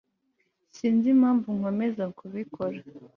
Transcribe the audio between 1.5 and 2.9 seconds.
nkomeza kubikora